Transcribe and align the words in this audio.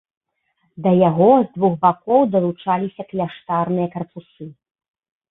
Да 0.85 0.91
яго 1.09 1.25
з 1.39 1.43
двух 1.55 1.73
бакоў 1.83 2.21
далучаліся 2.35 3.05
кляштарныя 3.11 3.87
карпусы. 3.97 4.49